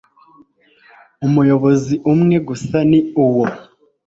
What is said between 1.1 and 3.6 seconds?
umuyobozi umwe gusa n uwo